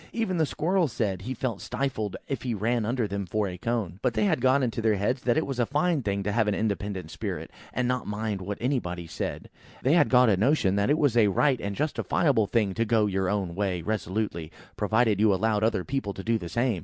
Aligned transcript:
Even 0.11 0.37
the 0.37 0.47
squirrel 0.47 0.87
said 0.87 1.21
he 1.21 1.33
felt 1.35 1.61
stifled 1.61 2.17
if 2.27 2.41
he 2.41 2.55
ran 2.55 2.85
under 2.87 3.07
them 3.07 3.27
for 3.27 3.47
a 3.47 3.55
cone. 3.55 3.99
But 4.01 4.15
they 4.15 4.23
had 4.25 4.41
got 4.41 4.63
into 4.63 4.81
their 4.81 4.95
heads 4.95 5.21
that 5.21 5.37
it 5.37 5.45
was 5.45 5.59
a 5.59 5.65
fine 5.67 6.01
thing 6.01 6.23
to 6.23 6.31
have 6.31 6.47
an 6.47 6.55
independent 6.55 7.11
spirit, 7.11 7.51
and 7.71 7.87
not 7.87 8.07
mind 8.07 8.41
what 8.41 8.57
anybody 8.59 9.05
said; 9.05 9.41
and 9.77 9.83
they 9.83 9.93
had 9.93 10.09
got 10.09 10.27
a 10.27 10.37
notion 10.37 10.75
that 10.75 10.89
it 10.89 10.97
was 10.97 11.15
a 11.15 11.27
right 11.27 11.61
and 11.61 11.75
justifiable 11.75 12.47
thing 12.47 12.73
to 12.73 12.83
go 12.83 13.05
your 13.05 13.29
own 13.29 13.53
way 13.53 13.83
resolutely, 13.83 14.51
provided 14.75 15.19
you 15.19 15.31
allowed 15.35 15.63
other 15.63 15.83
people 15.83 16.15
to 16.15 16.23
do 16.23 16.39
the 16.39 16.49
same. 16.49 16.79